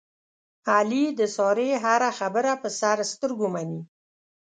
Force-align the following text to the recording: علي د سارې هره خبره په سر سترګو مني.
علي 0.73 1.05
د 1.19 1.21
سارې 1.35 1.69
هره 1.83 2.09
خبره 2.19 2.51
په 2.61 2.69
سر 2.79 2.97
سترګو 3.11 3.47
مني. 3.53 3.81